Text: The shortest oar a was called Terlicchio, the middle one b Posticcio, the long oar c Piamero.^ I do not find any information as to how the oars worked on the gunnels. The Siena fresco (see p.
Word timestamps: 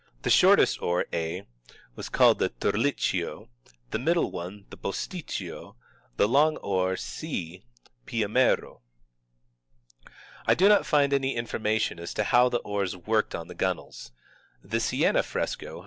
The 0.23 0.31
shortest 0.31 0.81
oar 0.81 1.05
a 1.13 1.45
was 1.95 2.09
called 2.09 2.39
Terlicchio, 2.39 3.49
the 3.91 3.99
middle 3.99 4.31
one 4.31 4.65
b 4.67 4.75
Posticcio, 4.75 5.75
the 6.17 6.27
long 6.27 6.57
oar 6.57 6.95
c 6.97 7.61
Piamero.^ 8.07 8.81
I 10.47 10.55
do 10.55 10.67
not 10.67 10.87
find 10.87 11.13
any 11.13 11.35
information 11.35 11.99
as 11.99 12.15
to 12.15 12.23
how 12.23 12.49
the 12.49 12.61
oars 12.61 12.97
worked 12.97 13.35
on 13.35 13.47
the 13.47 13.53
gunnels. 13.53 14.11
The 14.63 14.79
Siena 14.79 15.21
fresco 15.21 15.67
(see 15.75 15.79
p. 15.79 15.79